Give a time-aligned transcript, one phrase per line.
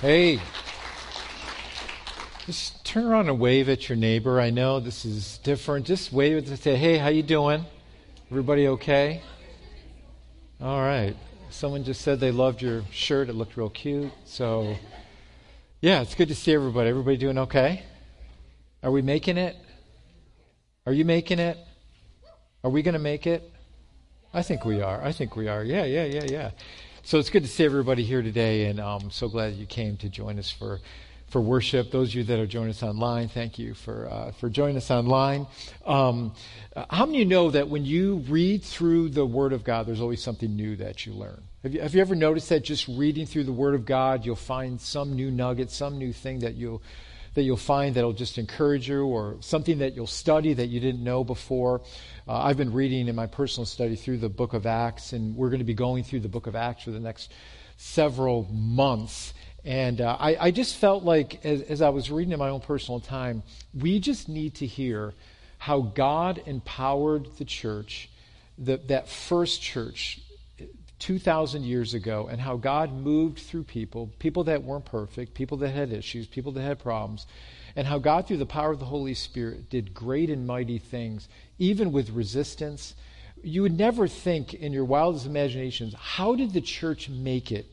[0.00, 0.40] Hey.
[2.44, 4.38] Just turn around and wave at your neighbor.
[4.38, 5.86] I know this is different.
[5.86, 7.64] Just wave and say, "Hey, how you doing?
[8.30, 9.22] Everybody okay?"
[10.60, 11.16] All right.
[11.48, 13.30] Someone just said they loved your shirt.
[13.30, 14.12] It looked real cute.
[14.26, 14.76] So,
[15.80, 16.90] yeah, it's good to see everybody.
[16.90, 17.82] Everybody doing okay?
[18.82, 19.56] Are we making it?
[20.84, 21.56] Are you making it?
[22.62, 23.50] Are we going to make it?
[24.34, 25.02] I think we are.
[25.02, 25.64] I think we are.
[25.64, 26.50] Yeah, yeah, yeah, yeah.
[27.06, 30.08] So it's good to see everybody here today, and I'm so glad you came to
[30.08, 30.80] join us for
[31.28, 31.92] for worship.
[31.92, 34.90] Those of you that are joining us online, thank you for uh, for joining us
[34.90, 35.46] online.
[35.84, 36.34] Um,
[36.90, 40.00] how many of you know that when you read through the Word of God, there's
[40.00, 41.40] always something new that you learn?
[41.62, 44.34] Have you, have you ever noticed that just reading through the Word of God, you'll
[44.34, 46.82] find some new nugget, some new thing that you'll
[47.34, 51.04] that you'll find that'll just encourage you, or something that you'll study that you didn't
[51.04, 51.82] know before.
[52.28, 55.48] Uh, I've been reading in my personal study through the book of Acts, and we're
[55.48, 57.32] going to be going through the book of Acts for the next
[57.76, 59.32] several months.
[59.64, 62.62] And uh, I, I, just felt like, as, as I was reading in my own
[62.62, 65.14] personal time, we just need to hear
[65.58, 68.10] how God empowered the church,
[68.58, 70.20] the, that first church,
[70.98, 75.70] 2,000 years ago, and how God moved through people, people that weren't perfect, people that
[75.70, 77.26] had issues, people that had problems,
[77.74, 81.28] and how God, through the power of the Holy Spirit, did great and mighty things,
[81.58, 82.94] even with resistance.
[83.42, 87.66] You would never think in your wildest imaginations, how did the church make it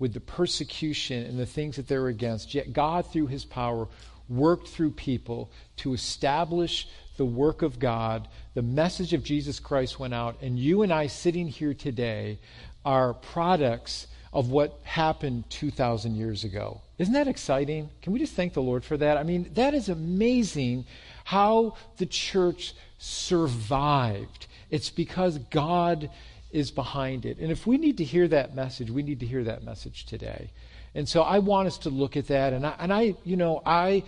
[0.00, 2.54] with the persecution and the things that they're against?
[2.54, 3.86] Yet God, through his power,
[4.28, 8.28] worked through people to establish the work of God.
[8.54, 12.38] The message of Jesus Christ went out, and you and I sitting here today
[12.84, 16.80] are products of what happened 2,000 years ago.
[16.98, 17.90] Isn't that exciting?
[18.02, 19.16] Can we just thank the Lord for that?
[19.16, 20.86] I mean, that is amazing
[21.24, 24.46] how the church survived.
[24.70, 26.10] It's because God
[26.52, 27.38] is behind it.
[27.38, 30.50] And if we need to hear that message, we need to hear that message today.
[30.94, 32.52] And so I want us to look at that.
[32.52, 34.04] And I, and I you know, I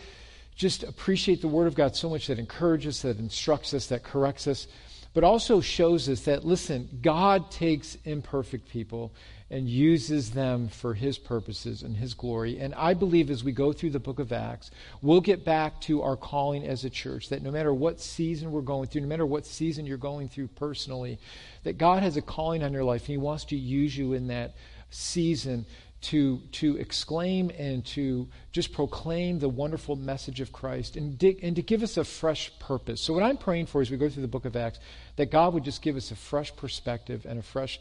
[0.56, 4.02] just appreciate the Word of God so much that encourages, us, that instructs us, that
[4.02, 4.67] corrects us,
[5.12, 9.12] but also shows us that, listen, God takes imperfect people
[9.50, 12.58] and uses them for his purposes and his glory.
[12.58, 14.70] And I believe as we go through the book of Acts,
[15.02, 18.61] we'll get back to our calling as a church that no matter what season we're
[18.62, 21.18] going through, no matter what season you're going through personally,
[21.62, 24.27] that God has a calling on your life and he wants to use you in
[24.28, 24.56] that
[24.90, 25.66] season
[26.02, 31.57] to, to exclaim and to just proclaim the wonderful message of Christ and, dig, and
[31.57, 33.01] to give us a fresh purpose.
[33.01, 34.79] So, what I'm praying for as we go through the book of Acts,
[35.17, 37.80] that God would just give us a fresh perspective and a fresh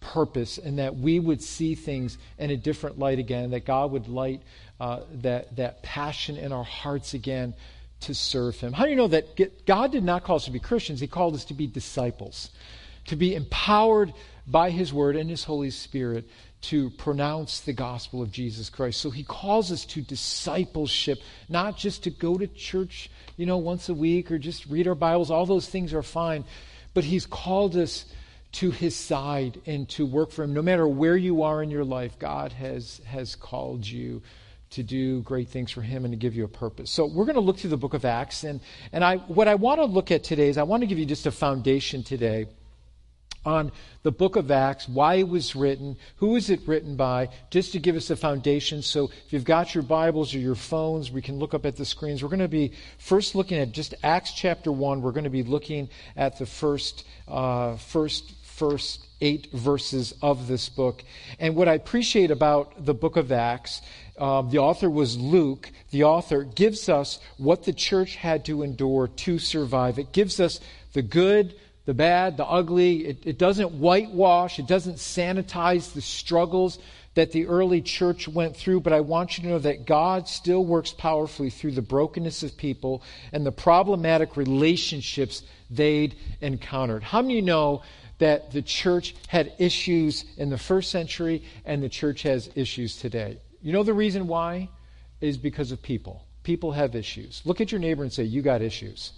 [0.00, 4.08] purpose and that we would see things in a different light again, that God would
[4.08, 4.42] light
[4.80, 7.54] uh, that, that passion in our hearts again
[8.00, 8.72] to serve Him.
[8.72, 11.00] How do you know that God did not call us to be Christians?
[11.00, 12.50] He called us to be disciples,
[13.06, 14.12] to be empowered
[14.46, 16.28] by His Word and His Holy Spirit
[16.62, 19.00] to pronounce the gospel of Jesus Christ.
[19.00, 23.88] So He calls us to discipleship, not just to go to church, you know, once
[23.88, 25.30] a week or just read our Bibles.
[25.30, 26.44] All those things are fine.
[26.94, 28.06] But He's called us
[28.52, 30.52] to his side and to work for him.
[30.52, 34.22] No matter where you are in your life, God has, has called you
[34.70, 36.90] to do great things for him and to give you a purpose.
[36.90, 38.44] So we're going to look through the book of Acts.
[38.44, 38.60] And,
[38.92, 41.06] and I, what I want to look at today is I want to give you
[41.06, 42.46] just a foundation today
[43.44, 43.72] on
[44.02, 47.78] the book of Acts, why it was written, who was it written by, just to
[47.78, 48.82] give us a foundation.
[48.82, 51.84] So if you've got your Bibles or your phones, we can look up at the
[51.84, 52.22] screens.
[52.22, 55.02] We're going to be first looking at just Acts chapter 1.
[55.02, 60.68] We're going to be looking at the first, uh, first first eight verses of this
[60.68, 61.02] book.
[61.38, 63.82] And what I appreciate about the book of Acts,
[64.18, 65.70] um, the author was Luke.
[65.90, 69.98] The author gives us what the church had to endure to survive.
[69.98, 70.60] It gives us
[70.92, 73.06] the good, the bad, the ugly.
[73.06, 76.78] It, it doesn't whitewash, it doesn't sanitize the struggles
[77.14, 80.64] that the early church went through, but I want you to know that God still
[80.64, 87.02] works powerfully through the brokenness of people and the problematic relationships they'd encountered.
[87.02, 87.82] How many know
[88.22, 93.36] that the church had issues in the first century and the church has issues today.
[93.60, 94.68] You know the reason why?
[95.20, 96.24] Is because of people.
[96.44, 97.42] People have issues.
[97.44, 99.12] Look at your neighbor and say, You got issues.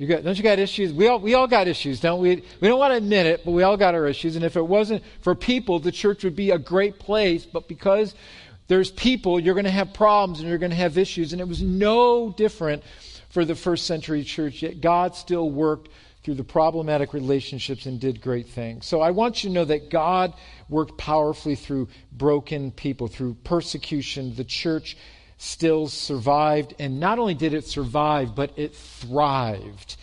[0.00, 0.94] You got, don't you got issues?
[0.94, 2.42] We all, we all got issues, don't we?
[2.58, 4.34] We don't want to admit it, but we all got our issues.
[4.34, 7.44] And if it wasn't for people, the church would be a great place.
[7.44, 8.14] But because
[8.66, 11.34] there's people, you're going to have problems and you're going to have issues.
[11.34, 12.82] And it was no different
[13.28, 14.62] for the first century church.
[14.62, 15.90] Yet God still worked
[16.24, 18.86] through the problematic relationships and did great things.
[18.86, 20.32] So I want you to know that God
[20.70, 24.34] worked powerfully through broken people, through persecution.
[24.34, 24.96] The church
[25.40, 29.96] still survived, and not only did it survive, but it thrived.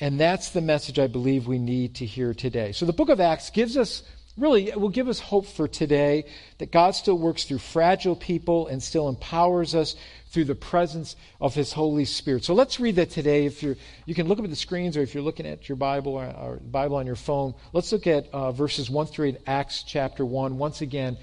[0.00, 2.72] And that's the message I believe we need to hear today.
[2.72, 4.02] So the book of Acts gives us
[4.36, 6.24] really will give us hope for today
[6.58, 9.94] that God still works through fragile people and still empowers us
[10.30, 12.44] through the presence of his Holy Spirit.
[12.44, 13.46] So let's read that today.
[13.46, 13.76] If you're,
[14.06, 16.24] you can look up at the screens or if you're looking at your Bible or,
[16.24, 20.24] or Bible on your phone, let's look at uh, verses 1 through 8, Acts chapter
[20.24, 20.56] 1.
[20.58, 21.16] Once again,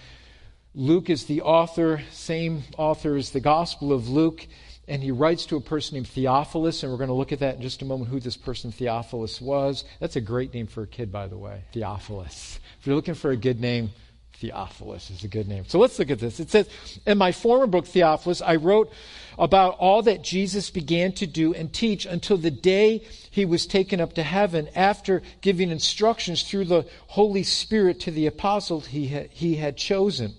[0.78, 4.46] Luke is the author, same author as the Gospel of Luke,
[4.88, 7.56] and he writes to a person named Theophilus, and we're going to look at that
[7.56, 9.86] in just a moment who this person Theophilus was.
[10.00, 12.60] That's a great name for a kid, by the way, Theophilus.
[12.80, 13.90] If you're looking for a good name,
[14.34, 15.64] Theophilus is a good name.
[15.68, 16.40] So let's look at this.
[16.40, 16.70] It says,
[17.08, 18.94] In my former book, Theophilus, I wrote
[19.40, 24.00] about all that Jesus began to do and teach until the day he was taken
[24.00, 29.32] up to heaven after giving instructions through the Holy Spirit to the apostles he had,
[29.32, 30.36] he had chosen.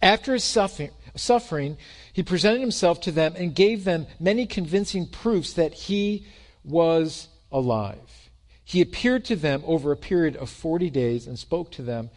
[0.00, 1.76] After his suffering, suffering,
[2.12, 6.26] he presented himself to them and gave them many convincing proofs that he
[6.64, 8.30] was alive.
[8.64, 12.10] He appeared to them over a period of 40 days and spoke to them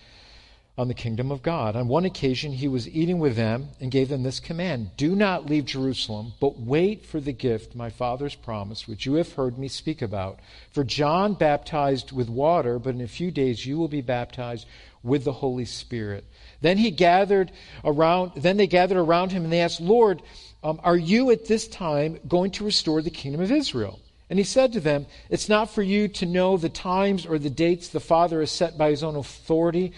[0.77, 1.75] on the kingdom of God.
[1.75, 5.45] On one occasion, he was eating with them and gave them this command Do not
[5.45, 9.67] leave Jerusalem, but wait for the gift my Father's promised, which you have heard me
[9.67, 10.39] speak about.
[10.71, 14.65] For John baptized with water, but in a few days you will be baptized
[15.03, 16.25] with the Holy Spirit.
[16.61, 17.51] Then he gathered
[17.83, 20.21] around, then they gathered around him and they asked, Lord,
[20.63, 23.99] um, are you at this time going to restore the kingdom of Israel?
[24.29, 27.49] And he said to them, It's not for you to know the times or the
[27.49, 29.91] dates the Father has set by his own authority,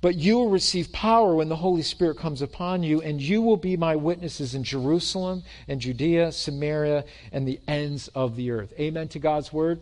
[0.00, 3.56] but you will receive power when the Holy Spirit comes upon you, and you will
[3.56, 8.72] be my witnesses in Jerusalem and Judea, Samaria, and the ends of the earth.
[8.78, 9.80] Amen to God's word.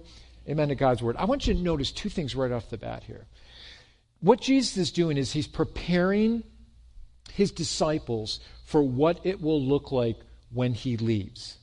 [0.49, 1.17] Amen to God's word.
[1.17, 3.27] I want you to notice two things right off the bat here
[4.23, 6.43] what Jesus is doing is he's preparing
[7.33, 10.17] his disciples for what it will look like
[10.53, 11.59] when he leaves.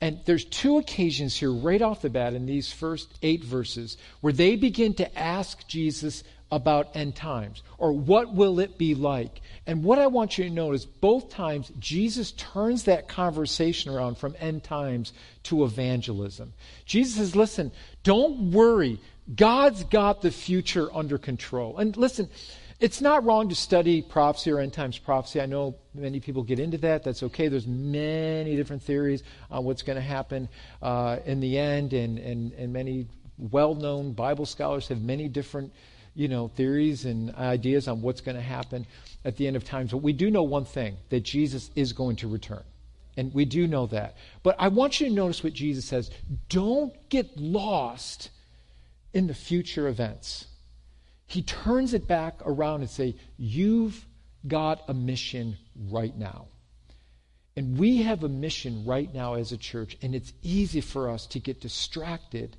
[0.00, 4.32] And there's two occasions here right off the bat in these first eight verses where
[4.32, 9.42] they begin to ask Jesus about end times or what will it be like.
[9.66, 14.34] And what I want you to notice both times Jesus turns that conversation around from
[14.38, 15.12] end times
[15.44, 16.54] to evangelism.
[16.86, 17.72] Jesus says, listen,
[18.02, 18.98] don't worry
[19.34, 21.78] God's got the future under control.
[21.78, 22.28] And listen,
[22.80, 25.40] it's not wrong to study prophecy or end times prophecy.
[25.40, 27.02] I know many people get into that.
[27.02, 27.48] That's okay.
[27.48, 30.48] There's many different theories on what's going to happen
[30.80, 33.06] uh, in the end, and, and, and many
[33.38, 35.72] well-known Bible scholars have many different
[36.14, 38.86] you know, theories and ideas on what's going to happen
[39.24, 39.92] at the end of times.
[39.92, 42.62] But we do know one thing that Jesus is going to return.
[43.16, 44.16] And we do know that.
[44.42, 46.10] But I want you to notice what Jesus says.
[46.48, 48.30] Don't get lost
[49.12, 50.46] in the future events.
[51.26, 54.06] He turns it back around and say, "You've
[54.46, 56.48] got a mission right now."
[57.56, 61.26] And we have a mission right now as a church, and it's easy for us
[61.26, 62.56] to get distracted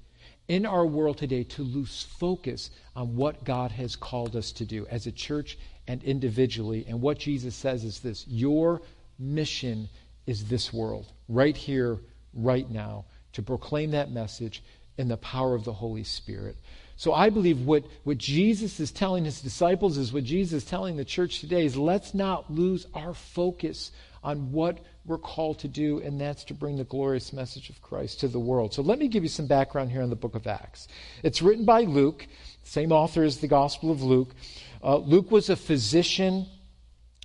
[0.50, 4.86] in our world today to lose focus on what God has called us to do
[4.88, 5.57] as a church
[5.88, 6.86] and individually.
[6.88, 8.81] And what Jesus says is this Your
[9.18, 9.88] mission
[10.25, 12.00] is this world, right here,
[12.34, 14.63] right now, to proclaim that message,
[15.00, 16.57] in the power of the Holy Spirit.
[16.98, 20.98] So I believe what, what Jesus is telling his disciples is what Jesus is telling
[20.98, 23.92] the church today is let's not lose our focus
[24.22, 28.19] on what we're called to do, and that's to bring the glorious message of Christ
[28.19, 28.74] to the world.
[28.74, 30.90] So let me give you some background here on the book of Acts.
[31.24, 32.28] It's written by Luke,
[32.63, 34.36] same author as the Gospel of Luke.
[34.84, 36.46] Uh, Luke was a physician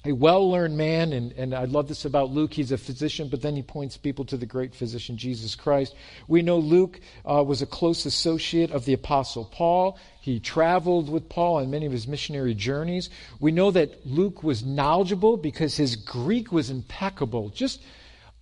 [0.05, 2.53] a well learned man, and, and I love this about Luke.
[2.53, 5.95] He's a physician, but then he points people to the great physician, Jesus Christ.
[6.29, 9.99] We know Luke uh, was a close associate of the Apostle Paul.
[10.21, 13.09] He traveled with Paul on many of his missionary journeys.
[13.41, 17.49] We know that Luke was knowledgeable because his Greek was impeccable.
[17.49, 17.83] Just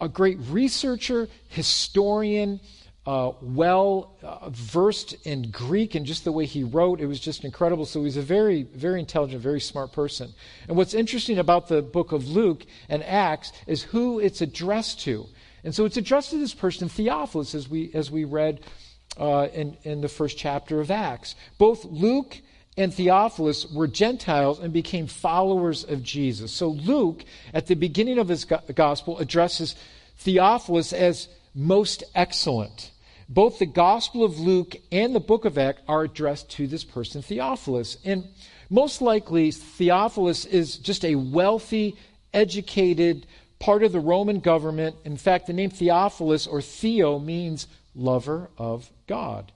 [0.00, 2.58] a great researcher, historian,
[3.04, 7.00] uh, well uh, versed in Greek and just the way he wrote.
[7.00, 7.84] It was just incredible.
[7.84, 10.32] So he's a very, very intelligent, very smart person.
[10.68, 15.26] And what's interesting about the book of Luke and Acts is who it's addressed to.
[15.64, 18.60] And so it's addressed to this person, Theophilus, as we, as we read
[19.18, 21.34] uh, in, in the first chapter of Acts.
[21.58, 22.40] Both Luke
[22.76, 26.52] and Theophilus were Gentiles and became followers of Jesus.
[26.52, 29.74] So Luke, at the beginning of his gospel, addresses
[30.18, 32.91] Theophilus as most excellent.
[33.32, 37.22] Both the Gospel of Luke and the book of Acts are addressed to this person,
[37.22, 37.96] Theophilus.
[38.04, 38.28] And
[38.68, 41.96] most likely, Theophilus is just a wealthy,
[42.34, 43.26] educated
[43.58, 44.96] part of the Roman government.
[45.06, 49.50] In fact, the name Theophilus or Theo means lover of God.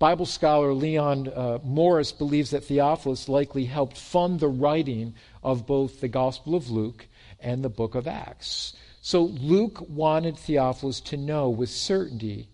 [0.00, 6.00] Bible scholar Leon uh, Morris believes that Theophilus likely helped fund the writing of both
[6.00, 7.06] the Gospel of Luke
[7.38, 8.74] and the book of Acts.
[9.02, 12.48] So Luke wanted Theophilus to know with certainty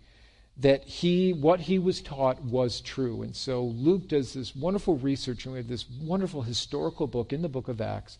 [0.58, 3.22] that he what he was taught was true.
[3.22, 7.42] And so Luke does this wonderful research, and we have this wonderful historical book in
[7.42, 8.18] the book of Acts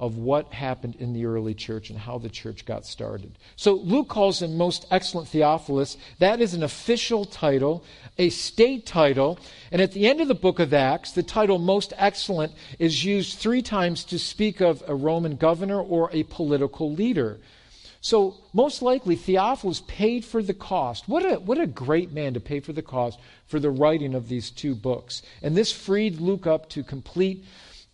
[0.00, 3.36] of what happened in the early church and how the church got started.
[3.56, 5.96] So Luke calls him most excellent Theophilus.
[6.20, 7.82] That is an official title,
[8.16, 9.40] a state title.
[9.72, 13.38] And at the end of the book of Acts, the title most excellent is used
[13.38, 17.40] three times to speak of a Roman governor or a political leader.
[18.00, 21.08] So, most likely, Theophilus paid for the cost.
[21.08, 24.28] What a, what a great man to pay for the cost for the writing of
[24.28, 25.22] these two books.
[25.42, 27.44] And this freed Luke up to complete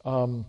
[0.04, 0.44] um,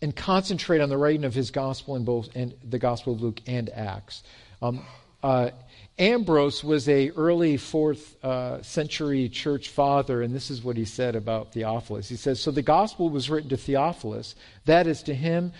[0.00, 3.40] and concentrate on the writing of his gospel in both and the Gospel of Luke
[3.46, 4.22] and Acts.
[4.62, 4.84] Um,
[5.22, 5.50] uh,
[5.98, 11.16] Ambrose was a early fourth uh, century church father, and this is what he said
[11.16, 12.08] about Theophilus.
[12.08, 14.34] He says, "So the gospel was written to Theophilus,
[14.66, 15.52] that is to him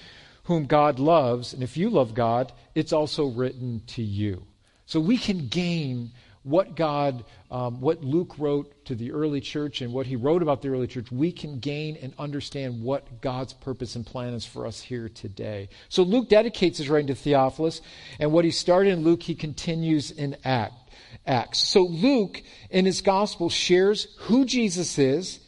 [0.46, 4.42] whom God loves, and if you love God, it's also written to you."
[4.86, 6.12] So we can gain
[6.46, 10.62] what God, um, what Luke wrote to the early church and what he wrote about
[10.62, 14.64] the early church, we can gain and understand what God's purpose and plan is for
[14.64, 15.68] us here today.
[15.88, 17.80] So Luke dedicates his writing to Theophilus,
[18.20, 20.92] and what he started in Luke, he continues in Act,
[21.26, 21.58] Acts.
[21.58, 25.40] So Luke, in his gospel, shares who Jesus is,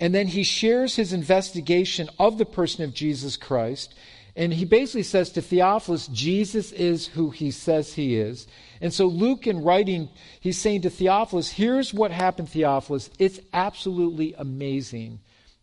[0.00, 3.94] and then he shares his investigation of the person of Jesus Christ.
[4.36, 8.48] And he basically says to Theophilus, Jesus is who he says he is.
[8.80, 10.08] And so Luke, in writing,
[10.40, 13.10] he's saying to Theophilus, here's what happened, Theophilus.
[13.18, 15.20] It's absolutely amazing.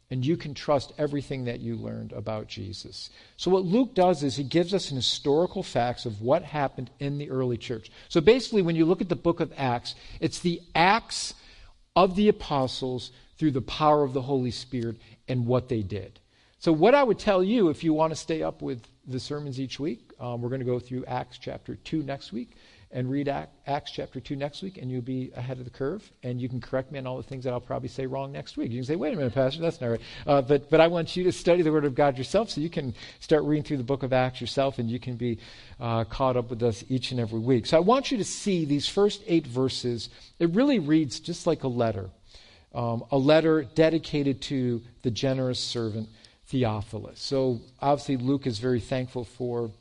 [0.10, 3.10] And you can trust everything that you learned about Jesus.
[3.38, 7.18] So, what Luke does is he gives us an historical facts of what happened in
[7.18, 7.90] the early church.
[8.10, 11.34] So, basically, when you look at the book of Acts, it's the acts
[11.96, 14.98] of the apostles through the power of the Holy Spirit
[15.30, 16.20] and what they did.
[16.62, 19.60] So, what I would tell you if you want to stay up with the sermons
[19.60, 22.52] each week, um, we're going to go through Acts chapter 2 next week
[22.92, 23.28] and read
[23.66, 26.12] Acts chapter 2 next week, and you'll be ahead of the curve.
[26.22, 28.58] And you can correct me on all the things that I'll probably say wrong next
[28.58, 28.70] week.
[28.70, 30.02] You can say, wait a minute, Pastor, that's not right.
[30.28, 32.70] Uh, but, but I want you to study the Word of God yourself so you
[32.70, 35.40] can start reading through the book of Acts yourself, and you can be
[35.80, 37.66] uh, caught up with us each and every week.
[37.66, 40.10] So I want you to see these first eight verses.
[40.38, 42.12] It really reads just like a letter,
[42.76, 46.08] um, a letter dedicated to the generous servant
[46.52, 47.20] Theophilus.
[47.20, 49.72] So obviously, Luke is very thankful for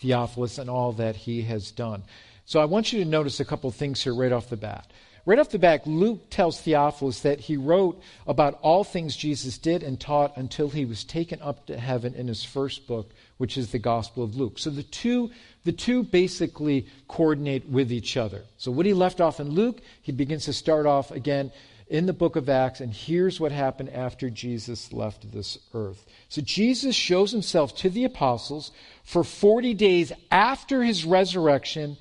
[0.00, 2.02] Theophilus and all that he has done.
[2.46, 4.90] So I want you to notice a couple things here right off the bat.
[5.24, 9.82] Right off the bat, Luke tells Theophilus that he wrote about all things Jesus did
[9.82, 13.70] and taught until he was taken up to heaven in his first book, which is
[13.70, 14.58] the Gospel of Luke.
[14.58, 15.30] So the two,
[15.62, 18.42] the two basically coordinate with each other.
[18.58, 21.52] So what he left off in Luke, he begins to start off again
[21.94, 26.04] in the book of Acts, and here's what happened after Jesus left this earth.
[26.28, 28.72] So Jesus shows himself to the apostles
[29.04, 31.96] for 40 days after his resurrection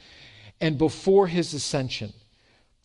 [0.59, 2.12] and before his ascension.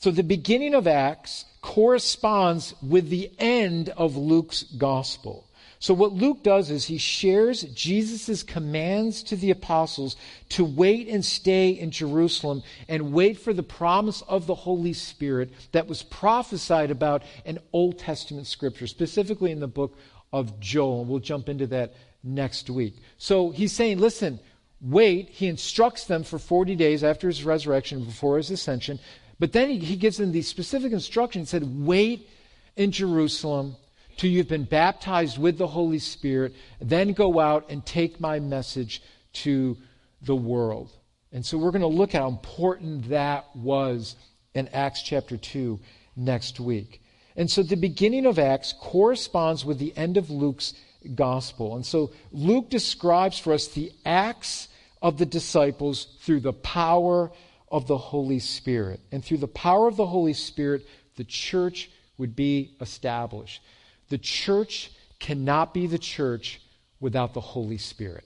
[0.01, 5.48] So the beginning of Acts corresponds with the end of Luke's gospel.
[5.81, 10.17] So what Luke does is he shares Jesus' commands to the apostles
[10.51, 15.53] to wait and stay in Jerusalem and wait for the promise of the Holy Spirit
[15.73, 19.97] that was prophesied about in Old Testament scripture, specifically in the book
[20.33, 21.05] of Joel.
[21.05, 21.95] We'll jump into that
[22.25, 22.97] next week.
[23.17, 24.41] So he's saying, listen,
[24.81, 25.29] wait.
[25.29, 28.99] He instructs them for 40 days after his resurrection, before his ascension.
[29.39, 31.53] But then he, he gives them these specific instructions.
[31.53, 32.29] He said, wait
[32.77, 33.77] in Jerusalem
[34.19, 39.03] till you've been baptized with the Holy Spirit, then go out and take my message
[39.33, 39.79] to
[40.21, 40.91] the world.
[41.33, 44.17] And so we're going to look at how important that was
[44.55, 45.79] in Acts chapter 2
[46.17, 47.03] next week.
[47.37, 50.75] And so the beginning of Acts corresponds with the end of Luke's
[51.15, 51.77] gospel.
[51.77, 54.69] And so Luke describes for us the acts
[55.01, 57.31] of the disciples through the power
[57.71, 59.01] of the Holy Spirit.
[59.13, 63.63] And through the power of the Holy Spirit, the church would be established.
[64.09, 66.61] The church cannot be the church
[67.01, 68.25] without the Holy Spirit.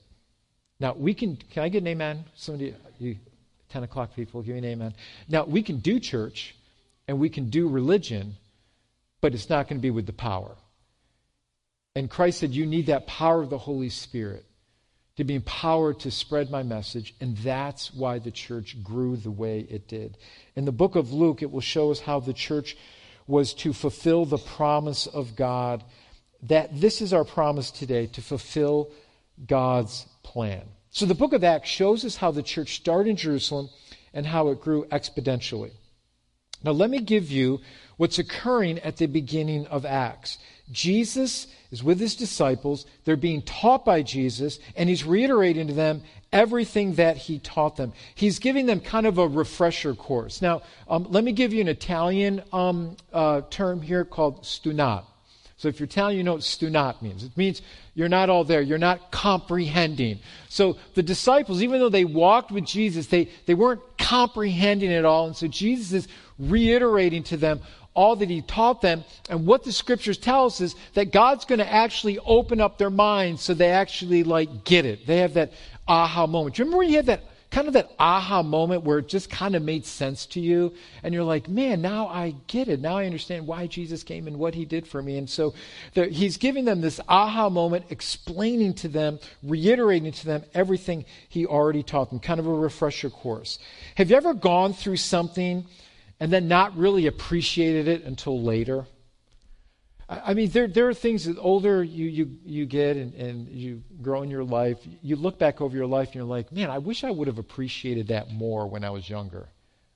[0.79, 2.25] Now, we can, can I get an amen?
[2.35, 3.17] Somebody, you
[3.69, 4.93] 10 o'clock people, give me an amen.
[5.27, 6.55] Now, we can do church
[7.07, 8.35] and we can do religion,
[9.21, 10.55] but it's not going to be with the power.
[11.95, 14.45] And Christ said, You need that power of the Holy Spirit
[15.17, 17.13] to be empowered to spread my message.
[17.21, 20.17] And that's why the church grew the way it did.
[20.55, 22.75] In the book of Luke, it will show us how the church
[23.27, 25.83] was to fulfill the promise of God.
[26.43, 28.91] That this is our promise today to fulfill
[29.47, 30.63] God's plan.
[30.89, 33.69] So the book of Acts shows us how the church started in Jerusalem
[34.13, 35.71] and how it grew exponentially.
[36.63, 37.59] Now, let me give you
[37.97, 40.37] what's occurring at the beginning of Acts.
[40.71, 42.85] Jesus is with his disciples.
[43.03, 47.93] They're being taught by Jesus, and he's reiterating to them everything that he taught them.
[48.13, 50.39] He's giving them kind of a refresher course.
[50.39, 55.03] Now, um, let me give you an Italian um, uh, term here called stunat.
[55.57, 57.23] So if you're Italian, you know what stunat means.
[57.23, 57.63] It means
[57.95, 58.61] you're not all there.
[58.61, 60.19] You're not comprehending.
[60.49, 65.25] So the disciples, even though they walked with Jesus, they, they weren't comprehending it all.
[65.25, 67.61] And so Jesus is reiterating to them
[67.93, 69.03] all that he taught them.
[69.29, 72.89] And what the scriptures tell us is that God's going to actually open up their
[72.89, 75.05] minds so they actually like get it.
[75.05, 75.53] They have that
[75.87, 76.55] aha moment.
[76.55, 77.23] Do you remember when you had that
[77.53, 80.73] kind of that aha moment where it just kind of made sense to you
[81.03, 84.39] and you're like man now i get it now i understand why jesus came and
[84.39, 85.53] what he did for me and so
[85.93, 91.45] the, he's giving them this aha moment explaining to them reiterating to them everything he
[91.45, 93.59] already taught them kind of a refresher course
[93.93, 95.63] have you ever gone through something
[96.23, 98.85] and then not really appreciated it until later.
[100.07, 103.83] I mean, there, there are things that older you, you, you get and, and you
[104.01, 106.77] grow in your life, you look back over your life and you're like, man, I
[106.77, 109.49] wish I would have appreciated that more when I was younger,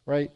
[0.06, 0.30] right?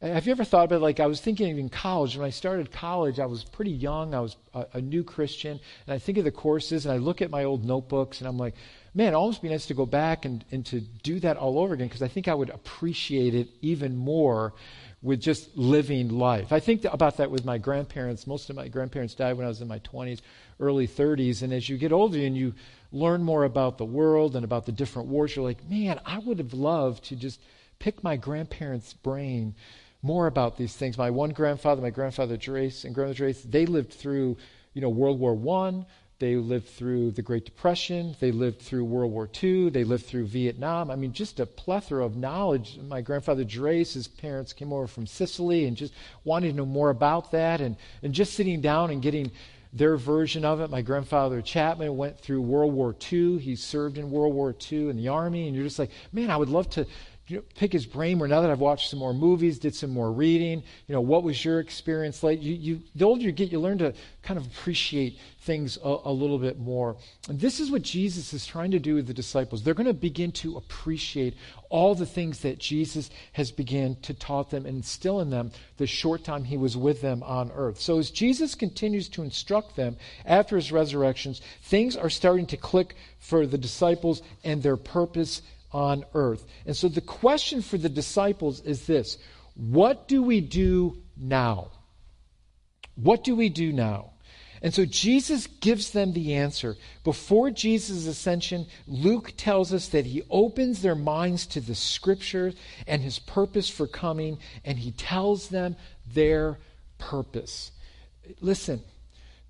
[0.00, 0.82] Have you ever thought about?
[0.82, 4.14] Like, I was thinking in college, when I started college, I was pretty young.
[4.14, 5.58] I was a, a, new Christian.
[5.86, 8.36] And I think of the courses, and I look at my old notebooks, and I'm
[8.36, 8.54] like,
[8.92, 11.74] man, it almost be nice to go back and, and to do that all over
[11.74, 14.52] again, because I think I would appreciate it even more
[15.04, 16.50] with just living life.
[16.50, 18.26] I think about that with my grandparents.
[18.26, 20.22] Most of my grandparents died when I was in my 20s,
[20.58, 21.42] early 30s.
[21.42, 22.54] And as you get older and you
[22.90, 26.38] learn more about the world and about the different wars, you're like, man, I would
[26.38, 27.38] have loved to just
[27.78, 29.54] pick my grandparents' brain
[30.00, 30.96] more about these things.
[30.96, 34.38] My one grandfather, my grandfather Drace and grandmother Drace, they lived through,
[34.72, 35.84] you know, World War One,
[36.20, 38.14] they lived through the Great Depression.
[38.20, 39.70] They lived through World War II.
[39.70, 40.90] They lived through Vietnam.
[40.90, 42.78] I mean, just a plethora of knowledge.
[42.88, 45.92] My grandfather Drace, his parents came over from Sicily and just
[46.22, 47.60] wanted to know more about that.
[47.60, 49.32] And, and just sitting down and getting
[49.72, 50.70] their version of it.
[50.70, 53.38] My grandfather Chapman went through World War II.
[53.38, 55.48] He served in World War II in the Army.
[55.48, 56.86] And you're just like, man, I would love to
[57.26, 59.88] you know, pick his brain more now that I've watched some more movies, did some
[59.88, 60.62] more reading.
[60.86, 62.42] You know, what was your experience like?
[62.42, 66.12] You, you, the older you get, you learn to kind of appreciate things a, a
[66.12, 66.96] little bit more.
[67.28, 69.62] And this is what Jesus is trying to do with the disciples.
[69.62, 71.34] They're going to begin to appreciate
[71.70, 75.86] all the things that Jesus has begun to taught them and instill in them the
[75.86, 77.80] short time he was with them on earth.
[77.80, 82.96] So as Jesus continues to instruct them after his resurrections, things are starting to click
[83.18, 85.40] for the disciples and their purpose
[85.74, 86.46] on earth.
[86.64, 89.18] And so the question for the disciples is this
[89.54, 91.72] What do we do now?
[92.94, 94.12] What do we do now?
[94.62, 96.76] And so Jesus gives them the answer.
[97.02, 102.54] Before Jesus' ascension, Luke tells us that he opens their minds to the scriptures
[102.86, 106.58] and his purpose for coming, and he tells them their
[106.96, 107.72] purpose.
[108.40, 108.80] Listen,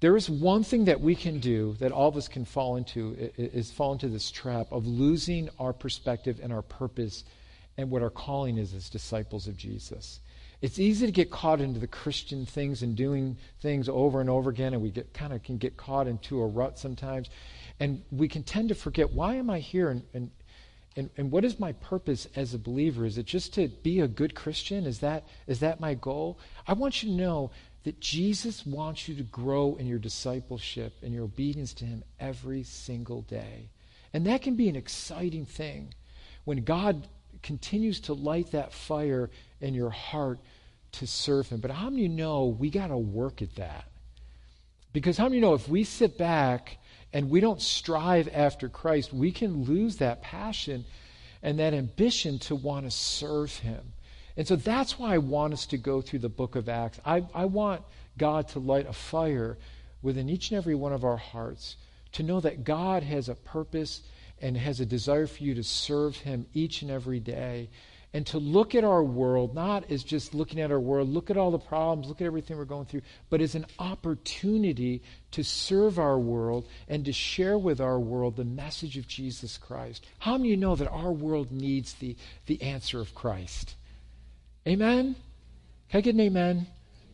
[0.04, 3.16] there is one thing that we can do that all of us can fall into
[3.38, 7.24] is fall into this trap of losing our perspective and our purpose
[7.78, 10.20] and what our calling is as disciples of Jesus.
[10.60, 14.50] It's easy to get caught into the Christian things and doing things over and over
[14.50, 17.30] again, and we get kind of can get caught into a rut sometimes.
[17.80, 20.30] And we can tend to forget why am I here and, and
[20.96, 23.06] and, and what is my purpose as a believer?
[23.06, 24.84] Is it just to be a good Christian?
[24.84, 26.38] Is that is that my goal?
[26.66, 27.50] I want you to know
[27.84, 32.62] that Jesus wants you to grow in your discipleship and your obedience to Him every
[32.62, 33.68] single day.
[34.12, 35.94] And that can be an exciting thing
[36.44, 37.06] when God
[37.42, 40.38] continues to light that fire in your heart
[40.92, 41.60] to serve Him.
[41.60, 43.84] But how many know we got to work at that?
[44.92, 46.78] Because how many know if we sit back
[47.12, 50.84] and we don't strive after Christ, we can lose that passion
[51.42, 53.92] and that ambition to want to serve Him.
[54.36, 57.00] And so that's why I want us to go through the book of Acts.
[57.04, 57.82] I, I want
[58.18, 59.56] God to light a fire
[60.02, 61.76] within each and every one of our hearts
[62.12, 64.02] to know that God has a purpose
[64.40, 67.70] and has a desire for you to serve Him each and every day.
[68.12, 71.36] And to look at our world, not as just looking at our world, look at
[71.36, 75.98] all the problems, look at everything we're going through, but as an opportunity to serve
[75.98, 80.06] our world and to share with our world the message of Jesus Christ.
[80.20, 82.16] How many of you know that our world needs the,
[82.46, 83.74] the answer of Christ?
[84.66, 85.16] Amen?
[85.90, 86.66] Can I get an amen?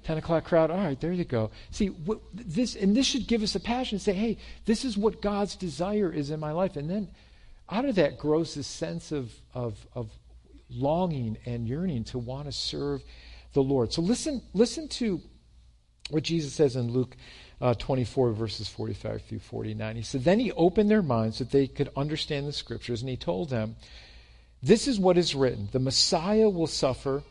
[0.05, 0.71] 10 o'clock crowd.
[0.71, 1.51] All right, there you go.
[1.71, 4.97] See, what, this, and this should give us a passion to say, hey, this is
[4.97, 6.77] what God's desire is in my life.
[6.77, 7.09] And then
[7.69, 10.11] out of that grows this sense of, of, of
[10.71, 13.03] longing and yearning to want to serve
[13.53, 13.93] the Lord.
[13.93, 15.21] So listen, listen to
[16.11, 17.17] what Jesus says in Luke
[17.61, 19.97] uh, 24, verses 45 through 49.
[19.97, 23.17] He said, Then he opened their minds that they could understand the scriptures, and he
[23.17, 23.77] told them,
[24.63, 27.23] This is what is written the Messiah will suffer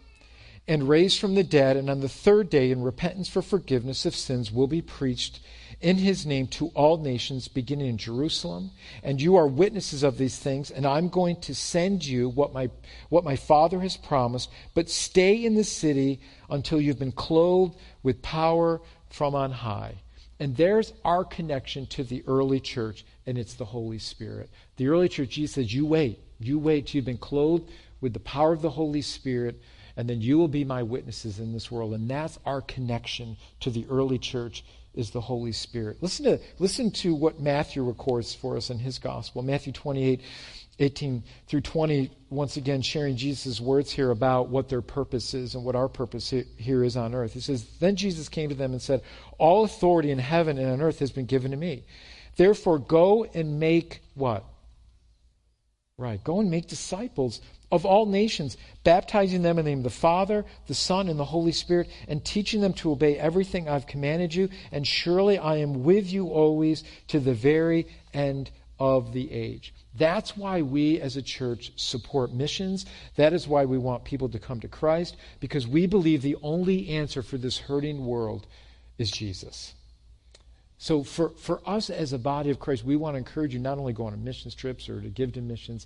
[0.70, 4.16] and raised from the dead, and on the third day, in repentance for forgiveness of
[4.16, 5.40] sins, will be preached
[5.82, 8.70] in his name to all nations, beginning in Jerusalem.
[9.02, 12.70] And you are witnesses of these things, and I'm going to send you what my,
[13.10, 14.52] what my Father has promised.
[14.76, 16.20] But stay in the city
[16.52, 18.80] until you've been clothed with power
[19.10, 19.96] from on high.
[20.40, 24.52] And there's our connection to the early church, and it's the Holy Spirit.
[24.78, 26.20] The early church, Jesus says, You wait.
[26.40, 29.60] You wait till you've been clothed with the power of the Holy Spirit,
[30.00, 31.94] and then you will be my witnesses in this world.
[31.94, 34.64] And that's our connection to the early church
[34.96, 35.98] is the Holy Spirit.
[36.00, 39.42] Listen to, listen to what Matthew records for us in his gospel.
[39.42, 40.22] Matthew 28,
[40.80, 45.66] 18 through 20, once again sharing Jesus' words here about what their purpose is and
[45.66, 47.34] what our purpose here is on earth.
[47.34, 49.02] He says, Then Jesus came to them and said,
[49.38, 51.84] All authority in heaven and on earth has been given to me.
[52.38, 54.46] Therefore, go and make what?
[56.00, 56.24] Right.
[56.24, 57.42] Go and make disciples
[57.74, 61.26] of all nations, baptizing them in the name of the Father, the Son, and the
[61.26, 64.48] Holy Spirit, and teaching them to obey everything I've commanded you.
[64.72, 69.74] And surely I am with you always to the very end of the age.
[69.94, 72.86] That's why we as a church support missions.
[73.18, 76.88] That is why we want people to come to Christ, because we believe the only
[76.88, 78.48] answer for this hurting world
[78.98, 79.74] is Jesus.
[80.82, 83.78] So, for, for us as a body of Christ, we want to encourage you not
[83.78, 85.86] only go on missions trips or to give to missions,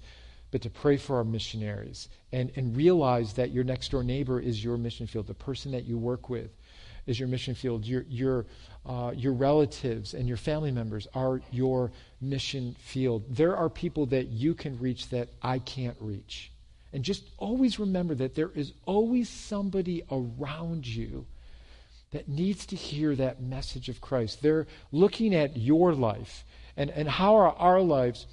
[0.52, 4.64] but to pray for our missionaries and, and realize that your next door neighbor is
[4.64, 5.26] your mission field.
[5.26, 6.52] The person that you work with
[7.08, 7.88] is your mission field.
[7.88, 8.46] Your, your,
[8.86, 13.24] uh, your relatives and your family members are your mission field.
[13.36, 16.52] There are people that you can reach that I can't reach.
[16.94, 21.26] And just always remember that there is always somebody around you
[22.14, 24.42] that needs to hear that message of Christ.
[24.42, 26.46] They're looking at your life
[26.78, 28.26] and, and how are our lives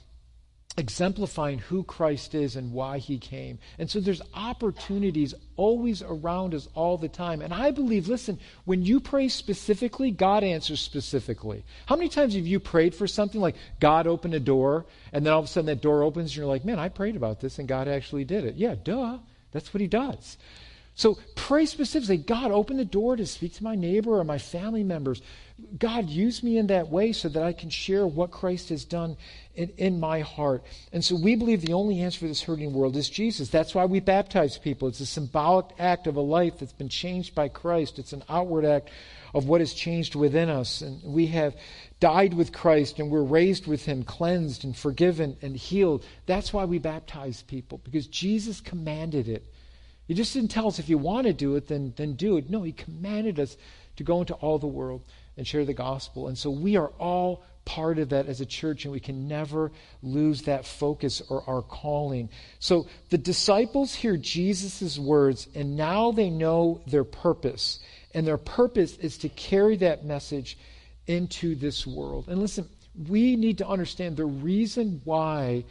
[0.77, 3.59] exemplifying who Christ is and why he came.
[3.79, 7.43] And so there's opportunities always around us all the time.
[7.43, 11.65] And I believe, listen, when you pray specifically, God answers specifically.
[11.87, 15.33] How many times have you prayed for something like God opened a door and then
[15.33, 17.59] all of a sudden that door opens and you're like, man, I prayed about this
[17.59, 18.55] and God actually did it?
[18.55, 19.19] Yeah, duh.
[19.53, 20.39] That's what he does.
[21.01, 24.85] So pray specifically God, open the door to speak to my neighbor or my family
[24.85, 25.23] members.
[25.79, 29.17] God, use me in that way so that I can share what Christ has done
[29.55, 30.63] in, in, my heart.
[30.93, 33.49] And so we believe the only answer for this hurting world is Jesus.
[33.49, 34.89] That's why we baptize people.
[34.89, 38.67] It's a symbolic act of a life that's been changed by Christ, it's an outward
[38.67, 38.91] act
[39.33, 40.83] of what has changed within us.
[40.83, 41.57] And we have
[42.01, 46.05] died with Christ and we're raised with Him, cleansed and forgiven and healed.
[46.27, 49.47] That's why we baptize people, because Jesus commanded it.
[50.11, 52.51] He just didn't tell us if you want to do it, then, then do it.
[52.51, 53.57] No, He commanded us
[53.95, 55.03] to go into all the world
[55.37, 56.27] and share the gospel.
[56.27, 59.71] And so we are all part of that as a church, and we can never
[60.03, 62.29] lose that focus or our calling.
[62.59, 67.79] So the disciples hear Jesus' words, and now they know their purpose.
[68.13, 70.59] And their purpose is to carry that message
[71.07, 72.25] into this world.
[72.27, 72.69] And listen,
[73.09, 75.67] we need to understand the reason why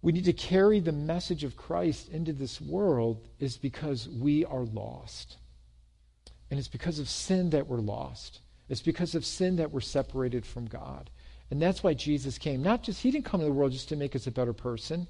[0.00, 4.64] we need to carry the message of Christ into this world is because we are
[4.64, 5.36] lost.
[6.50, 8.40] And it's because of sin that we're lost.
[8.68, 11.10] It's because of sin that we're separated from God.
[11.50, 12.62] And that's why Jesus came.
[12.62, 15.08] Not just, he didn't come to the world just to make us a better person.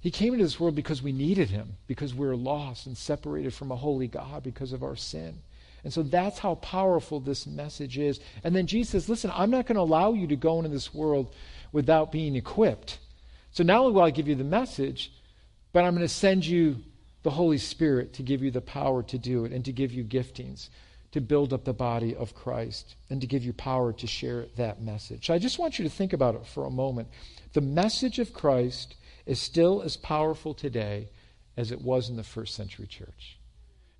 [0.00, 3.52] He came into this world because we needed him, because we were lost and separated
[3.52, 5.42] from a holy God because of our sin.
[5.84, 8.20] And so that's how powerful this message is.
[8.42, 10.92] And then Jesus says, Listen, I'm not going to allow you to go into this
[10.92, 11.34] world
[11.72, 12.98] without being equipped.
[13.52, 15.12] So not only will I give you the message,
[15.72, 16.76] but I'm going to send you
[17.22, 20.04] the Holy Spirit to give you the power to do it and to give you
[20.04, 20.68] giftings
[21.12, 24.80] to build up the body of Christ and to give you power to share that
[24.80, 25.26] message.
[25.26, 27.08] So I just want you to think about it for a moment.
[27.52, 28.94] The message of Christ
[29.26, 31.08] is still as powerful today
[31.56, 33.39] as it was in the first century church.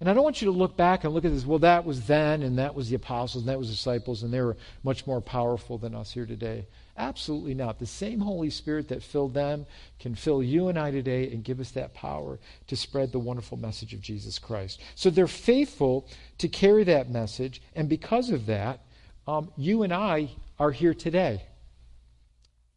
[0.01, 2.07] And I don't want you to look back and look at this, well, that was
[2.07, 5.21] then, and that was the apostles, and that was disciples, and they were much more
[5.21, 6.67] powerful than us here today.
[6.97, 7.79] Absolutely not.
[7.79, 9.67] The same Holy Spirit that filled them
[9.99, 13.59] can fill you and I today and give us that power to spread the wonderful
[13.59, 14.81] message of Jesus Christ.
[14.95, 16.09] So they're faithful
[16.39, 18.81] to carry that message, and because of that,
[19.29, 21.43] um, you and I are here today.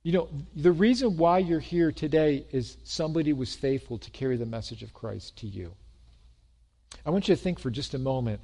[0.03, 4.45] You know, the reason why you're here today is somebody was faithful to carry the
[4.45, 5.73] message of Christ to you.
[7.05, 8.39] I want you to think for just a moment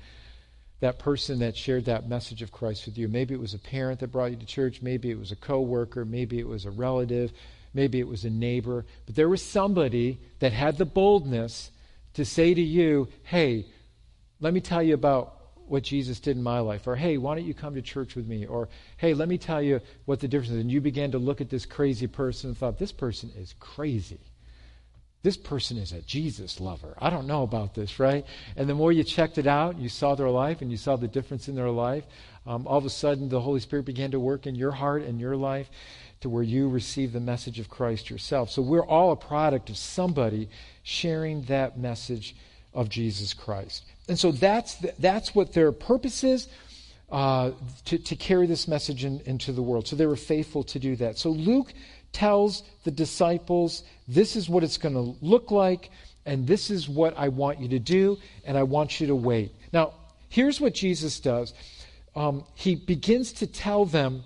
[0.80, 3.08] that person that shared that message of Christ with you.
[3.08, 6.06] Maybe it was a parent that brought you to church, maybe it was a coworker,
[6.06, 7.34] maybe it was a relative,
[7.74, 11.72] maybe it was a neighbor, but there was somebody that had the boldness
[12.14, 13.66] to say to you, "Hey,
[14.40, 15.36] let me tell you about
[15.68, 18.28] what Jesus did in my life," or "Hey, why don't you come to church with
[18.28, 21.20] me?" or "Hey, let me tell you what the difference is." And you began to
[21.20, 24.20] look at this crazy person and thought, "This person is crazy."
[25.22, 26.96] This person is a Jesus lover.
[26.98, 28.26] I don't know about this, right?
[28.56, 31.10] And the more you checked it out, you saw their life and you saw the
[31.10, 32.06] difference in their life,
[32.46, 35.20] um, all of a sudden the Holy Spirit began to work in your heart and
[35.20, 35.70] your life
[36.22, 38.50] to where you receive the message of Christ yourself.
[38.50, 40.50] So we're all a product of somebody
[40.84, 42.36] sharing that message
[42.74, 43.84] of Jesus Christ.
[44.08, 46.48] And so that's, the, that's what their purpose is.
[47.12, 47.54] Uh,
[47.86, 49.88] to, to carry this message in, into the world.
[49.88, 51.18] So they were faithful to do that.
[51.18, 51.74] So Luke
[52.12, 55.92] tells the disciples, this is what it's going to look like,
[56.26, 59.54] and this is what I want you to do, and I want you to wait.
[59.72, 59.94] Now,
[60.30, 61.54] here's what Jesus does
[62.16, 64.24] um, He begins to tell them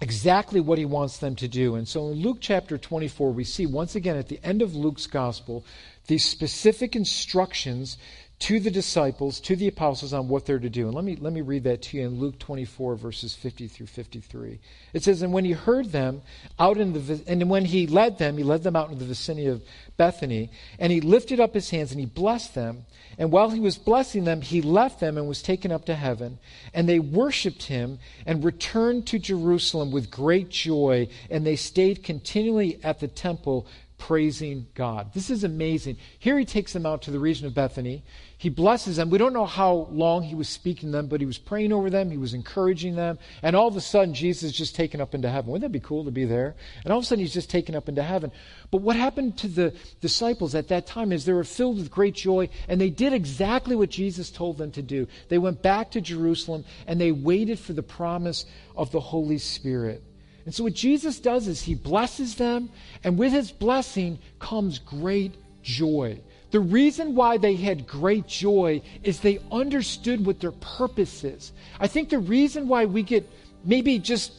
[0.00, 1.76] exactly what he wants them to do.
[1.76, 5.06] And so in Luke chapter 24, we see once again at the end of Luke's
[5.06, 5.64] gospel
[6.08, 7.96] these specific instructions
[8.42, 10.86] to the disciples, to the apostles on what they're to do.
[10.86, 13.86] And let me, let me read that to you in Luke 24, verses 50 through
[13.86, 14.58] 53.
[14.92, 16.22] It says, And when he heard them
[16.58, 19.46] out in the, and when he led them, he led them out into the vicinity
[19.46, 19.62] of
[19.96, 20.50] Bethany,
[20.80, 22.84] and he lifted up his hands and he blessed them.
[23.16, 26.40] And while he was blessing them, he left them and was taken up to heaven.
[26.74, 32.80] And they worshiped him and returned to Jerusalem with great joy, and they stayed continually
[32.82, 33.68] at the temple
[34.02, 35.14] praising God.
[35.14, 35.96] This is amazing.
[36.18, 38.02] Here he takes them out to the region of Bethany.
[38.36, 39.10] He blesses them.
[39.10, 41.88] We don't know how long he was speaking to them, but he was praying over
[41.88, 42.10] them.
[42.10, 43.20] He was encouraging them.
[43.42, 45.52] And all of a sudden, Jesus is just taken up into heaven.
[45.52, 46.56] Wouldn't that be cool to be there?
[46.82, 48.32] And all of a sudden, he's just taken up into heaven.
[48.72, 52.16] But what happened to the disciples at that time is they were filled with great
[52.16, 55.06] joy, and they did exactly what Jesus told them to do.
[55.28, 60.02] They went back to Jerusalem, and they waited for the promise of the Holy Spirit.
[60.44, 62.70] And so, what Jesus does is he blesses them,
[63.04, 66.20] and with his blessing comes great joy.
[66.50, 71.52] The reason why they had great joy is they understood what their purpose is.
[71.80, 73.28] I think the reason why we get
[73.64, 74.32] maybe just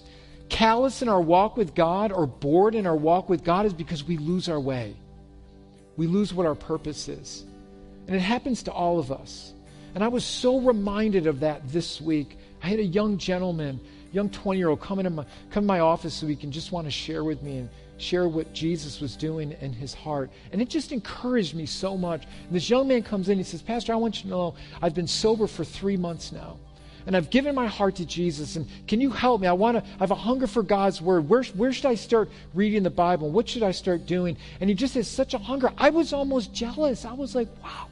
[0.50, 4.04] callous in our walk with God or bored in our walk with God is because
[4.04, 4.96] we lose our way.
[5.98, 7.46] We lose what our purpose is.
[8.06, 9.54] And it happens to all of us.
[9.96, 12.38] And I was so reminded of that this week.
[12.62, 13.80] I had a young gentleman
[14.14, 16.72] young 20 year old come into my, come to my office so he can just
[16.72, 20.30] want to share with me and share what Jesus was doing in his heart.
[20.52, 22.26] And it just encouraged me so much.
[22.46, 24.94] And this young man comes in, he says, Pastor, I want you to know I've
[24.94, 26.58] been sober for three months now.
[27.06, 28.56] And I've given my heart to Jesus.
[28.56, 29.48] And can you help me?
[29.48, 31.28] I want to, I have a hunger for God's word.
[31.28, 33.30] Where, where should I start reading the Bible?
[33.30, 34.38] What should I start doing?
[34.62, 35.72] And he just has such a hunger.
[35.78, 37.04] I was almost jealous.
[37.04, 37.88] I was like, wow,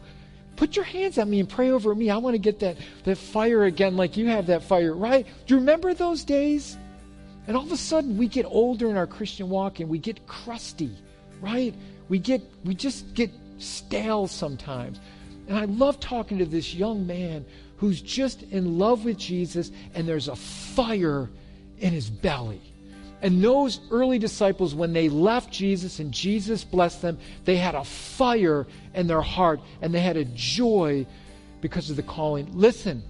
[0.62, 2.12] put your hands on me and pray over me.
[2.12, 5.26] I want to get that, that fire again like you have that fire, right?
[5.48, 6.78] Do you remember those days?
[7.48, 10.28] And all of a sudden we get older in our Christian walk and we get
[10.28, 10.96] crusty,
[11.42, 11.74] right?
[12.10, 15.00] We get we just get stale sometimes.
[15.48, 17.44] And I love talking to this young man
[17.78, 21.28] who's just in love with Jesus and there's a fire
[21.80, 22.62] in his belly.
[23.22, 27.84] And those early disciples, when they left Jesus and Jesus blessed them, they had a
[27.84, 31.06] fire in their heart and they had a joy
[31.62, 32.50] because of the calling.
[32.54, 33.04] Listen,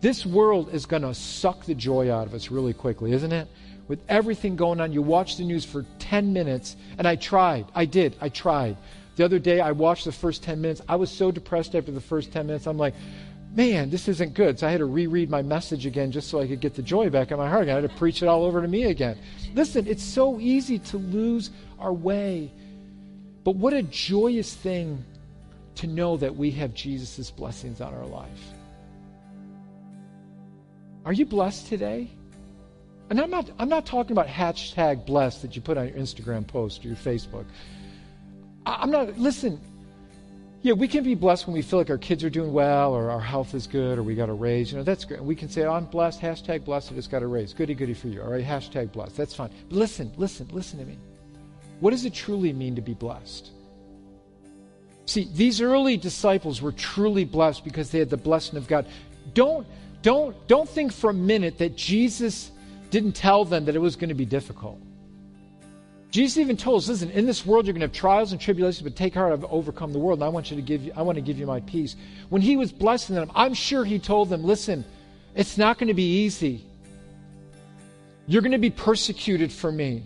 [0.00, 3.48] this world is going to suck the joy out of us really quickly, isn't it?
[3.88, 7.66] With everything going on, you watch the news for 10 minutes, and I tried.
[7.74, 8.16] I did.
[8.20, 8.76] I tried.
[9.16, 10.82] The other day, I watched the first 10 minutes.
[10.88, 12.66] I was so depressed after the first 10 minutes.
[12.66, 12.94] I'm like,
[13.56, 14.58] man, this isn't good.
[14.58, 17.08] So I had to reread my message again just so I could get the joy
[17.08, 17.68] back in my heart.
[17.68, 19.18] I had to preach it all over to me again.
[19.54, 22.52] Listen, it's so easy to lose our way.
[23.44, 25.02] But what a joyous thing
[25.76, 28.52] to know that we have Jesus' blessings on our life.
[31.06, 32.10] Are you blessed today?
[33.08, 36.46] And I'm not, I'm not talking about hashtag blessed that you put on your Instagram
[36.46, 37.46] post or your Facebook.
[38.66, 39.60] I'm not, listen,
[40.66, 43.08] yeah, we can be blessed when we feel like our kids are doing well or
[43.08, 44.72] our health is good or we got a raise.
[44.72, 45.22] You know, that's great.
[45.22, 47.54] We can say, oh, I'm blessed, hashtag blessed, I just got a raise.
[47.54, 48.20] Goody, goody for you.
[48.20, 49.16] All right, hashtag blessed.
[49.16, 49.50] That's fine.
[49.68, 50.98] But listen, listen, listen to me.
[51.78, 53.50] What does it truly mean to be blessed?
[55.04, 58.86] See, these early disciples were truly blessed because they had the blessing of God.
[59.34, 59.68] Don't,
[60.02, 62.50] don't, don't think for a minute that Jesus
[62.90, 64.80] didn't tell them that it was going to be difficult.
[66.10, 68.82] Jesus even told us, listen, in this world you're going to have trials and tribulations,
[68.82, 71.02] but take heart, I've overcome the world, and I want you to give you, I
[71.02, 71.96] want to give you my peace.
[72.28, 74.84] When he was blessing them, I'm sure he told them, listen,
[75.34, 76.64] it's not going to be easy.
[78.26, 80.02] You're going to be persecuted for me.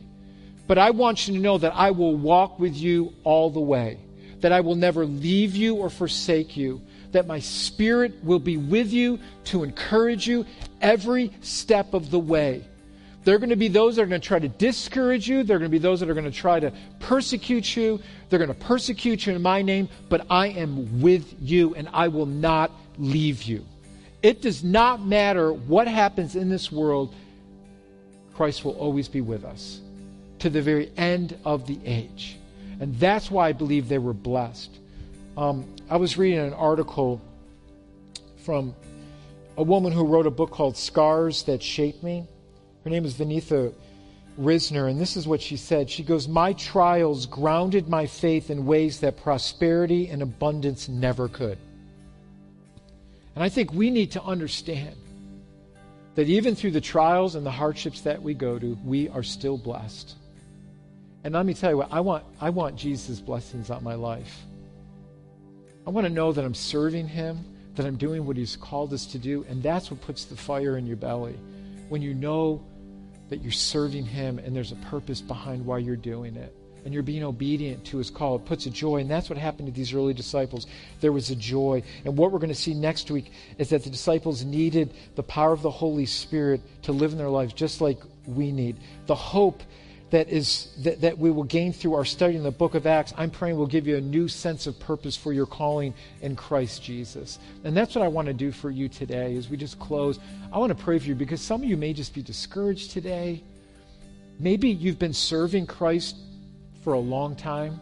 [0.67, 3.99] But I want you to know that I will walk with you all the way,
[4.41, 6.81] that I will never leave you or forsake you,
[7.13, 10.47] that my spirit will be with you to encourage you
[10.81, 12.65] every step of the way.
[13.25, 15.43] There are going to be those that are going to try to discourage you.
[15.43, 18.01] There are going to be those that are going to try to persecute you.
[18.29, 22.09] They're going to persecute you in my name, but I am with you and I
[22.09, 23.65] will not leave you.
[24.23, 27.15] It does not matter what happens in this world,
[28.35, 29.81] Christ will always be with us
[30.39, 32.39] to the very end of the age.
[32.81, 34.71] And that's why I believe they were blessed.
[35.37, 37.21] Um, I was reading an article
[38.45, 38.75] from
[39.59, 42.27] a woman who wrote a book called Scars That Shape Me.
[42.85, 43.73] Her name is Vaneetha
[44.39, 45.91] Risner, and this is what she said.
[45.91, 51.59] She goes, My trials grounded my faith in ways that prosperity and abundance never could.
[53.35, 54.97] And I think we need to understand
[56.15, 59.57] that even through the trials and the hardships that we go to, we are still
[59.57, 60.15] blessed.
[61.23, 64.43] And let me tell you what, I want, I want Jesus' blessings on my life.
[65.87, 69.07] I want to know that I'm serving Him, that I'm doing what He's called us
[69.07, 71.39] to do, and that's what puts the fire in your belly.
[71.91, 72.65] When you know
[73.29, 77.03] that you're serving Him and there's a purpose behind why you're doing it and you're
[77.03, 78.37] being obedient to his call.
[78.37, 80.67] It puts a joy, and that's what happened to these early disciples.
[81.01, 81.83] There was a joy.
[82.05, 85.53] And what we're going to see next week is that the disciples needed the power
[85.53, 88.77] of the Holy Spirit to live in their lives just like we need.
[89.07, 89.63] The hope
[90.11, 93.15] that is that, that we will gain through our study in the book of Acts,
[93.17, 96.83] I'm praying will give you a new sense of purpose for your calling in Christ
[96.83, 97.39] Jesus.
[97.65, 100.19] And that's what I want to do for you today as we just close.
[100.53, 103.43] I want to pray for you because some of you may just be discouraged today.
[104.39, 106.17] Maybe you've been serving Christ
[106.83, 107.81] for a long time.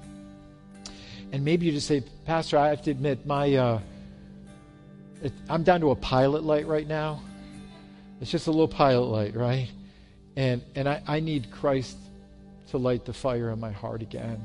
[1.33, 3.81] And maybe you just say, Pastor, I have to admit, my uh,
[5.23, 7.23] it, I'm down to a pilot light right now.
[8.21, 9.69] It's just a little pilot light, right?
[10.37, 11.97] And and I, I need Christ
[12.70, 14.40] to light the fire in my heart again.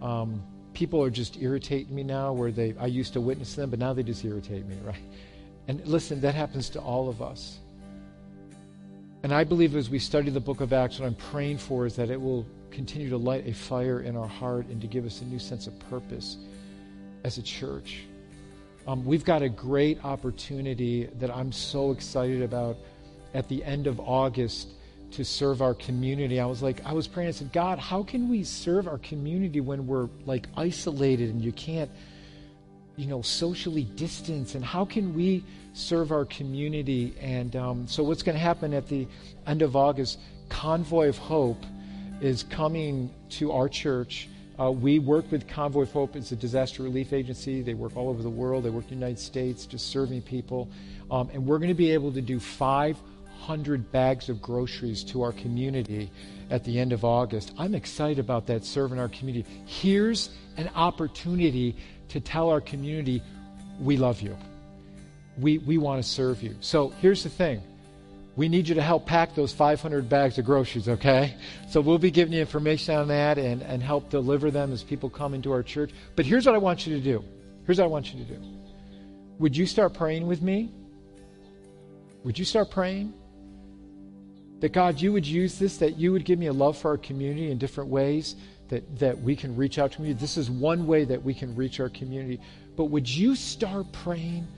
[0.00, 0.42] Um,
[0.74, 3.92] people are just irritating me now where they I used to witness them, but now
[3.92, 4.96] they just irritate me, right?
[5.68, 7.58] And listen, that happens to all of us.
[9.22, 11.94] And I believe as we study the book of Acts, what I'm praying for is
[11.94, 15.20] that it will continue to light a fire in our heart and to give us
[15.20, 16.38] a new sense of purpose
[17.22, 18.00] as a church.
[18.88, 22.76] Um, we've got a great opportunity that I'm so excited about
[23.32, 24.70] at the end of August
[25.12, 26.40] to serve our community.
[26.40, 29.60] I was like, I was praying, I said, God, how can we serve our community
[29.60, 31.90] when we're like isolated and you can't,
[32.96, 34.54] you know, socially distance?
[34.54, 35.44] And how can we
[35.74, 37.14] serve our community?
[37.20, 39.06] And um, so, what's going to happen at the
[39.46, 40.18] end of August?
[40.48, 41.62] Convoy of Hope
[42.20, 44.28] is coming to our church.
[44.60, 46.14] Uh, we work with Convoy of Hope.
[46.14, 47.62] It's a disaster relief agency.
[47.62, 48.64] They work all over the world.
[48.64, 50.68] They work in the United States, just serving people.
[51.10, 52.38] Um, and we're going to be able to do
[53.42, 56.10] 500 bags of groceries to our community
[56.50, 57.52] at the end of August.
[57.58, 59.48] I'm excited about that, serving our community.
[59.66, 61.74] Here's an opportunity
[62.10, 63.20] to tell our community,
[63.80, 64.36] we love you.
[65.38, 66.54] We, we want to serve you.
[66.60, 67.62] So here's the thing
[68.36, 71.34] we need you to help pack those 500 bags of groceries, okay?
[71.68, 75.10] So we'll be giving you information on that and, and help deliver them as people
[75.10, 75.90] come into our church.
[76.14, 77.24] But here's what I want you to do.
[77.66, 78.40] Here's what I want you to do.
[79.40, 80.70] Would you start praying with me?
[82.24, 83.12] Would you start praying?
[84.62, 86.96] That God, you would use this, that you would give me a love for our
[86.96, 88.36] community in different ways,
[88.68, 90.14] that, that we can reach out to you.
[90.14, 92.40] This is one way that we can reach our community.
[92.76, 94.48] But would you start praying,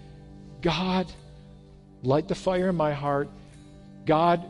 [0.62, 1.10] God,
[2.04, 3.28] light the fire in my heart
[4.06, 4.44] God,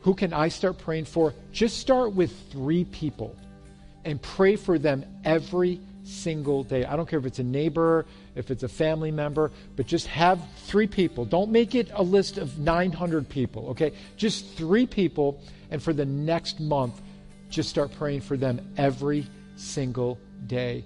[0.00, 1.32] who can I start praying for?
[1.52, 3.34] Just start with three people
[4.04, 6.84] and pray for them every single day.
[6.84, 10.40] I don't care if it's a neighbor, if it's a family member, but just have
[10.66, 11.24] three people.
[11.24, 13.92] Don't make it a list of 900 people, okay?
[14.16, 15.40] Just three people,
[15.70, 17.00] and for the next month,
[17.48, 20.84] just start praying for them every single day.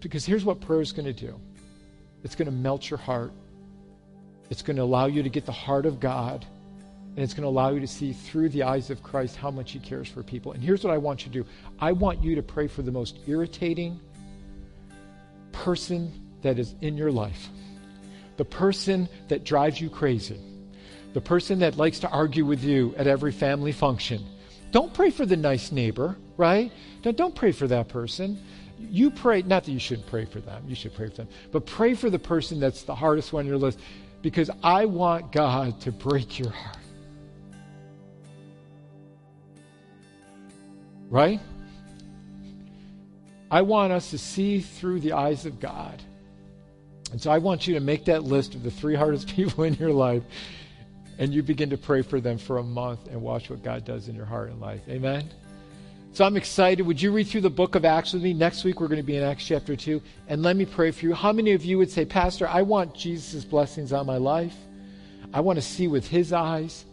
[0.00, 1.38] Because here's what prayer is going to do
[2.22, 3.32] it's going to melt your heart,
[4.50, 6.46] it's going to allow you to get the heart of God
[7.16, 9.70] and it's going to allow you to see through the eyes of Christ how much
[9.70, 10.50] He cares for people.
[10.52, 11.48] And here's what I want you to do
[11.78, 14.00] I want you to pray for the most irritating
[15.54, 16.12] person
[16.42, 17.48] that is in your life,
[18.36, 20.38] the person that drives you crazy,
[21.14, 24.24] the person that likes to argue with you at every family function.
[24.72, 26.72] Don't pray for the nice neighbor, right?
[27.02, 28.42] Don't, pray for that person.
[28.78, 31.64] You pray, not that you shouldn't pray for them, you should pray for them, but
[31.64, 33.78] pray for the person that's the hardest one on your list
[34.20, 36.78] because I want God to break your heart.
[41.08, 41.40] Right?
[43.54, 46.02] I want us to see through the eyes of God.
[47.12, 49.74] And so I want you to make that list of the three hardest people in
[49.74, 50.24] your life
[51.20, 54.08] and you begin to pray for them for a month and watch what God does
[54.08, 54.80] in your heart and life.
[54.88, 55.30] Amen?
[56.14, 56.84] So I'm excited.
[56.84, 58.32] Would you read through the book of Acts with me?
[58.32, 60.02] Next week we're going to be in Acts chapter 2.
[60.26, 61.14] And let me pray for you.
[61.14, 64.56] How many of you would say, Pastor, I want Jesus' blessings on my life?
[65.32, 66.86] I want to see with his eyes.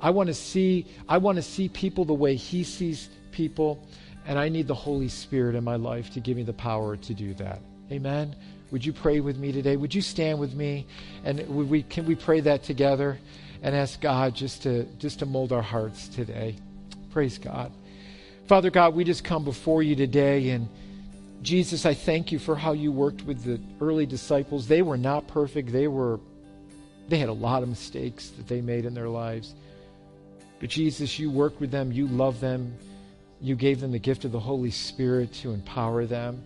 [0.00, 3.84] I want to see I want to see people the way he sees people,
[4.26, 7.14] and I need the Holy Spirit in my life to give me the power to
[7.14, 7.60] do that.
[7.90, 8.34] Amen.
[8.70, 9.76] Would you pray with me today?
[9.76, 10.86] Would you stand with me?
[11.24, 13.18] And we, can we pray that together
[13.62, 16.56] and ask God just to, just to mold our hearts today?
[17.12, 17.70] Praise God.
[18.46, 20.68] Father God, we just come before you today and
[21.42, 24.66] Jesus, I thank you for how you worked with the early disciples.
[24.66, 25.72] They were not perfect.
[25.72, 26.18] They were
[27.08, 29.54] they had a lot of mistakes that they made in their lives.
[30.58, 32.74] But Jesus, you worked with them, you loved them,
[33.44, 36.42] you gave them the gift of the Holy Spirit to empower them.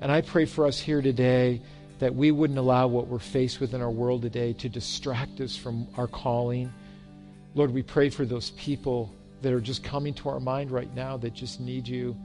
[0.00, 1.62] And I pray for us here today
[2.00, 5.56] that we wouldn't allow what we're faced with in our world today to distract us
[5.56, 6.72] from our calling.
[7.54, 11.16] Lord, we pray for those people that are just coming to our mind right now
[11.18, 12.16] that just need you.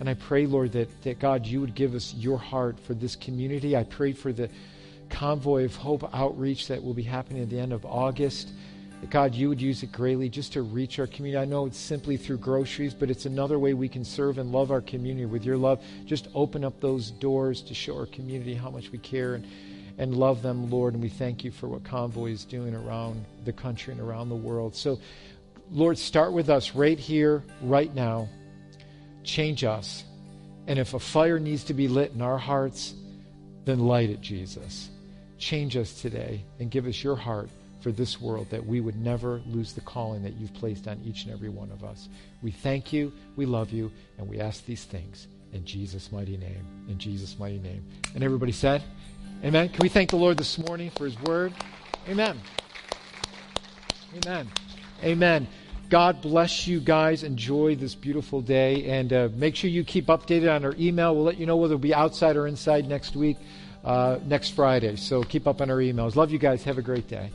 [0.00, 3.16] And I pray, Lord, that, that God, you would give us your heart for this
[3.16, 3.76] community.
[3.76, 4.48] I pray for the
[5.10, 8.48] convoy of hope outreach that will be happening at the end of August.
[9.04, 11.36] That God, you would use it greatly just to reach our community.
[11.36, 14.70] I know it's simply through groceries, but it's another way we can serve and love
[14.70, 15.84] our community with your love.
[16.06, 19.46] Just open up those doors to show our community how much we care and,
[19.98, 20.94] and love them, Lord.
[20.94, 24.36] And we thank you for what Convoy is doing around the country and around the
[24.36, 24.74] world.
[24.74, 24.98] So,
[25.70, 28.30] Lord, start with us right here, right now.
[29.22, 30.02] Change us.
[30.66, 32.94] And if a fire needs to be lit in our hearts,
[33.66, 34.88] then light it, Jesus.
[35.36, 37.50] Change us today and give us your heart
[37.84, 41.24] for this world that we would never lose the calling that you've placed on each
[41.24, 42.08] and every one of us.
[42.40, 46.66] We thank you, we love you, and we ask these things in Jesus' mighty name.
[46.88, 47.84] In Jesus' mighty name.
[48.14, 48.82] And everybody said,
[49.44, 49.68] Amen.
[49.68, 51.52] Can we thank the Lord this morning for his word?
[52.08, 52.40] Amen.
[54.16, 54.48] Amen.
[55.02, 55.46] Amen.
[55.90, 57.22] God bless you guys.
[57.22, 58.86] Enjoy this beautiful day.
[58.86, 61.14] And uh, make sure you keep updated on our email.
[61.14, 63.36] We'll let you know whether it'll be outside or inside next week,
[63.84, 64.96] uh, next Friday.
[64.96, 66.16] So keep up on our emails.
[66.16, 66.64] Love you guys.
[66.64, 67.30] Have a great day.